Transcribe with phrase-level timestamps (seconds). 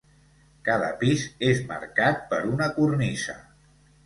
[0.69, 3.39] Cada pis és marcat per una cornisa.